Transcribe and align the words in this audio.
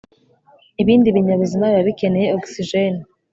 ibindi 0.81 1.07
binyabuzima 1.15 1.65
biba 1.71 1.87
bikeye 1.87 2.25
ogisijeni 2.35 3.01